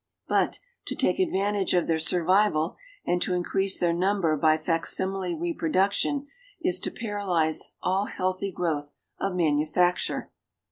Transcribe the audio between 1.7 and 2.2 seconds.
of their